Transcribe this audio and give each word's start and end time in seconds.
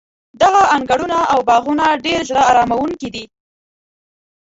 دغه 0.41 0.61
انګړونه 0.75 1.17
او 1.31 1.39
باغونه 1.47 1.85
ډېر 2.05 2.21
زړه 2.29 2.41
اراموونکي 2.51 3.09
دي. 3.15 3.25